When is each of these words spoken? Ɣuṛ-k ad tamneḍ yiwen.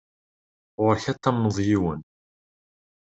Ɣuṛ-k 0.83 1.05
ad 1.11 1.17
tamneḍ 1.23 1.57
yiwen. 1.67 2.01